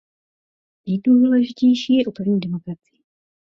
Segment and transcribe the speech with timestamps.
[0.87, 3.01] Nejdůležitější je upevnit demokracii.